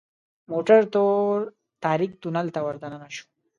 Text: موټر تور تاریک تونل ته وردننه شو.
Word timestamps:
موټر 0.51 0.79
تور 0.93 1.37
تاریک 1.85 2.11
تونل 2.21 2.47
ته 2.55 2.59
وردننه 2.67 3.07
شو. 3.15 3.25